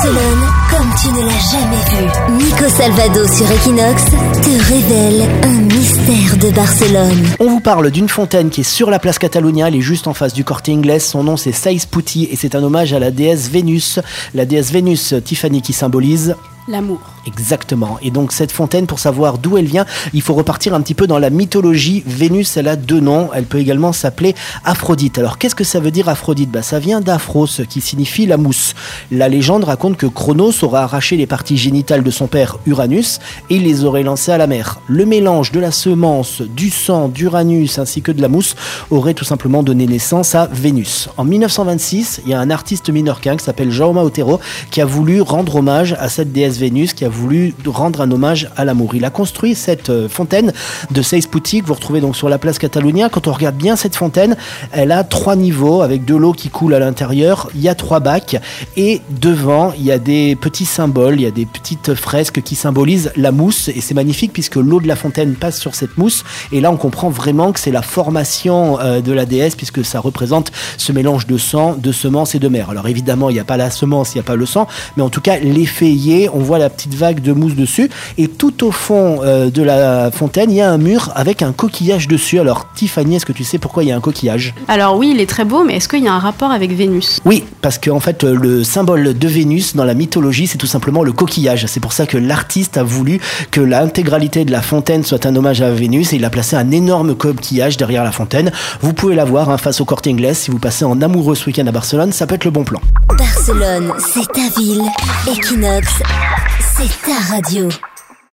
Barcelone 0.00 0.46
comme 0.70 0.94
tu 1.02 1.08
ne 1.08 1.26
l'as 1.26 1.50
jamais 1.50 1.76
vu. 1.90 2.42
Nico 2.42 2.68
Salvado 2.70 3.26
sur 3.28 3.50
Equinox 3.50 4.04
te 4.06 4.72
révèle 4.72 5.28
un 5.42 5.60
mystère 5.60 6.38
de 6.38 6.50
Barcelone. 6.54 7.26
On 7.38 7.48
vous 7.48 7.60
parle 7.60 7.90
d'une 7.90 8.08
fontaine 8.08 8.48
qui 8.48 8.62
est 8.62 8.64
sur 8.64 8.90
la 8.90 8.98
place 8.98 9.18
Catalunya, 9.18 9.68
elle 9.68 9.76
est 9.76 9.82
juste 9.82 10.06
en 10.06 10.14
face 10.14 10.32
du 10.32 10.42
Corte 10.42 10.70
Inglés. 10.70 11.00
Son 11.00 11.24
nom 11.24 11.36
c'est 11.36 11.52
Sais 11.52 11.76
Putti 11.90 12.28
et 12.30 12.36
c'est 12.36 12.54
un 12.54 12.62
hommage 12.62 12.94
à 12.94 12.98
la 12.98 13.10
déesse 13.10 13.50
Vénus. 13.50 14.00
La 14.32 14.46
déesse 14.46 14.72
Vénus 14.72 15.14
Tiffany 15.22 15.60
qui 15.60 15.74
symbolise 15.74 16.34
L'amour. 16.70 17.00
Exactement. 17.26 17.98
Et 18.00 18.12
donc 18.12 18.30
cette 18.30 18.52
fontaine, 18.52 18.86
pour 18.86 19.00
savoir 19.00 19.38
d'où 19.38 19.58
elle 19.58 19.66
vient, 19.66 19.86
il 20.14 20.22
faut 20.22 20.34
repartir 20.34 20.72
un 20.72 20.80
petit 20.80 20.94
peu 20.94 21.08
dans 21.08 21.18
la 21.18 21.28
mythologie. 21.28 22.04
Vénus, 22.06 22.56
elle 22.56 22.68
a 22.68 22.76
deux 22.76 23.00
noms. 23.00 23.30
Elle 23.34 23.44
peut 23.44 23.58
également 23.58 23.92
s'appeler 23.92 24.36
Aphrodite. 24.64 25.18
Alors 25.18 25.36
qu'est-ce 25.36 25.56
que 25.56 25.64
ça 25.64 25.80
veut 25.80 25.90
dire 25.90 26.08
Aphrodite? 26.08 26.48
Bah, 26.48 26.62
Ça 26.62 26.78
vient 26.78 27.00
d'Aphros, 27.00 27.48
qui 27.68 27.80
signifie 27.80 28.24
la 28.24 28.36
mousse. 28.36 28.74
La 29.10 29.28
légende 29.28 29.64
raconte 29.64 29.96
que 29.96 30.06
Chronos 30.06 30.62
aurait 30.62 30.82
arraché 30.82 31.16
les 31.16 31.26
parties 31.26 31.56
génitales 31.56 32.04
de 32.04 32.10
son 32.12 32.28
père 32.28 32.58
Uranus 32.66 33.18
et 33.50 33.58
les 33.58 33.84
aurait 33.84 34.04
lancées 34.04 34.30
à 34.30 34.38
la 34.38 34.46
mer. 34.46 34.80
Le 34.86 35.06
mélange 35.06 35.50
de 35.50 35.58
la 35.58 35.72
semence, 35.72 36.40
du 36.42 36.70
sang 36.70 37.08
d'Uranus 37.08 37.80
ainsi 37.80 38.00
que 38.00 38.12
de 38.12 38.22
la 38.22 38.28
mousse 38.28 38.54
aurait 38.90 39.14
tout 39.14 39.24
simplement 39.24 39.64
donné 39.64 39.88
naissance 39.88 40.36
à 40.36 40.46
Vénus. 40.52 41.08
En 41.16 41.24
1926, 41.24 42.20
il 42.24 42.30
y 42.30 42.34
a 42.34 42.40
un 42.40 42.50
artiste 42.50 42.90
minorquin 42.90 43.36
qui 43.36 43.44
s'appelle 43.44 43.72
Jaume 43.72 43.98
Otero 43.98 44.38
qui 44.70 44.80
a 44.80 44.84
voulu 44.84 45.20
rendre 45.20 45.56
hommage 45.56 45.96
à 45.98 46.08
cette 46.08 46.30
déesse 46.30 46.59
Vénus 46.60 46.94
qui 46.94 47.04
a 47.04 47.08
voulu 47.08 47.54
rendre 47.66 48.00
un 48.00 48.10
hommage 48.10 48.50
à 48.56 48.64
l'amour. 48.64 48.94
Il 48.94 49.04
a 49.04 49.10
construit 49.10 49.54
cette 49.54 49.90
euh, 49.90 50.08
fontaine 50.08 50.52
de 50.90 51.02
Seispouti 51.02 51.62
que 51.62 51.66
vous 51.66 51.74
retrouvez 51.74 52.00
donc 52.00 52.16
sur 52.16 52.28
la 52.28 52.38
place 52.38 52.58
Catalunya. 52.58 53.08
Quand 53.08 53.26
on 53.26 53.32
regarde 53.32 53.56
bien 53.56 53.76
cette 53.76 53.96
fontaine, 53.96 54.36
elle 54.72 54.92
a 54.92 55.04
trois 55.04 55.36
niveaux 55.36 55.82
avec 55.82 56.04
de 56.04 56.14
l'eau 56.14 56.32
qui 56.32 56.48
coule 56.48 56.74
à 56.74 56.78
l'intérieur. 56.78 57.48
Il 57.54 57.60
y 57.60 57.68
a 57.68 57.74
trois 57.74 58.00
bacs 58.00 58.36
et 58.76 59.00
devant, 59.10 59.72
il 59.76 59.84
y 59.84 59.92
a 59.92 59.98
des 59.98 60.36
petits 60.36 60.66
symboles, 60.66 61.16
il 61.16 61.22
y 61.22 61.26
a 61.26 61.30
des 61.30 61.46
petites 61.46 61.94
fresques 61.94 62.42
qui 62.42 62.54
symbolisent 62.54 63.12
la 63.16 63.32
mousse 63.32 63.68
et 63.68 63.80
c'est 63.80 63.94
magnifique 63.94 64.32
puisque 64.32 64.56
l'eau 64.56 64.80
de 64.80 64.88
la 64.88 64.96
fontaine 64.96 65.34
passe 65.34 65.58
sur 65.58 65.74
cette 65.74 65.96
mousse 65.98 66.24
et 66.52 66.60
là 66.60 66.70
on 66.70 66.76
comprend 66.76 67.10
vraiment 67.10 67.52
que 67.52 67.60
c'est 67.60 67.70
la 67.70 67.82
formation 67.82 68.78
euh, 68.80 69.00
de 69.00 69.12
la 69.12 69.26
déesse 69.26 69.56
puisque 69.56 69.84
ça 69.84 70.00
représente 70.00 70.52
ce 70.76 70.92
mélange 70.92 71.26
de 71.26 71.38
sang, 71.38 71.74
de 71.74 71.92
semences 71.92 72.34
et 72.34 72.38
de 72.38 72.48
mer. 72.48 72.70
Alors 72.70 72.88
évidemment, 72.88 73.30
il 73.30 73.34
n'y 73.34 73.40
a 73.40 73.44
pas 73.44 73.56
la 73.56 73.70
semence, 73.70 74.14
il 74.14 74.18
n'y 74.18 74.20
a 74.20 74.24
pas 74.24 74.36
le 74.36 74.46
sang, 74.46 74.66
mais 74.96 75.02
en 75.02 75.10
tout 75.10 75.20
cas 75.20 75.38
l'effet 75.38 75.90
on 76.40 76.42
voit 76.42 76.58
la 76.58 76.70
petite 76.70 76.94
vague 76.94 77.20
de 77.20 77.32
mousse 77.32 77.54
dessus. 77.54 77.90
Et 78.16 78.28
tout 78.28 78.64
au 78.64 78.70
fond 78.70 79.20
euh, 79.22 79.50
de 79.50 79.62
la 79.62 80.10
fontaine, 80.10 80.50
il 80.50 80.56
y 80.56 80.60
a 80.60 80.70
un 80.70 80.78
mur 80.78 81.12
avec 81.14 81.42
un 81.42 81.52
coquillage 81.52 82.08
dessus. 82.08 82.40
Alors, 82.40 82.66
Tiffany, 82.74 83.16
est-ce 83.16 83.26
que 83.26 83.32
tu 83.32 83.44
sais 83.44 83.58
pourquoi 83.58 83.84
il 83.84 83.90
y 83.90 83.92
a 83.92 83.96
un 83.96 84.00
coquillage? 84.00 84.54
Alors 84.68 84.96
oui, 84.96 85.12
il 85.14 85.20
est 85.20 85.28
très 85.28 85.44
beau, 85.44 85.64
mais 85.64 85.76
est-ce 85.76 85.88
qu'il 85.88 86.02
y 86.02 86.08
a 86.08 86.14
un 86.14 86.18
rapport 86.18 86.50
avec 86.50 86.72
Vénus? 86.72 87.20
Oui, 87.26 87.44
parce 87.60 87.78
qu'en 87.78 88.00
fait, 88.00 88.24
le 88.24 88.64
symbole 88.64 89.16
de 89.16 89.28
Vénus 89.28 89.76
dans 89.76 89.84
la 89.84 89.94
mythologie, 89.94 90.46
c'est 90.46 90.58
tout 90.58 90.66
simplement 90.66 91.02
le 91.02 91.12
coquillage. 91.12 91.66
C'est 91.66 91.80
pour 91.80 91.92
ça 91.92 92.06
que 92.06 92.16
l'artiste 92.16 92.78
a 92.78 92.82
voulu 92.82 93.20
que 93.50 93.60
l'intégralité 93.60 94.44
de 94.44 94.52
la 94.52 94.62
fontaine 94.62 95.04
soit 95.04 95.26
un 95.26 95.36
hommage 95.36 95.60
à 95.60 95.70
Vénus 95.70 96.12
et 96.12 96.16
il 96.16 96.24
a 96.24 96.30
placé 96.30 96.56
un 96.56 96.70
énorme 96.70 97.14
coquillage 97.14 97.76
derrière 97.76 98.04
la 98.04 98.12
fontaine. 98.12 98.50
Vous 98.80 98.94
pouvez 98.94 99.14
la 99.14 99.24
voir 99.24 99.50
hein, 99.50 99.58
face 99.58 99.80
au 99.80 99.84
Corte 99.84 100.06
Inglés 100.06 100.34
si 100.34 100.50
vous 100.50 100.58
passez 100.58 100.84
en 100.84 101.02
amoureux 101.02 101.34
ce 101.34 101.46
week-end 101.46 101.66
à 101.66 101.72
Barcelone, 101.72 102.12
ça 102.12 102.26
peut 102.26 102.36
être 102.36 102.44
le 102.44 102.50
bon 102.50 102.64
plan. 102.64 102.80
Barcelone, 103.20 103.92
c'est 103.98 104.26
ta 104.32 104.48
ville. 104.58 104.82
Equinox, 105.26 105.86
c'est 106.74 106.88
ta 107.06 107.34
radio. 107.34 107.68